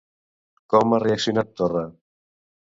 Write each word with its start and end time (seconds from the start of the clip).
Com 0.73 0.95
ha 0.97 1.01
reaccionat 1.03 1.53
Torra? 1.61 1.85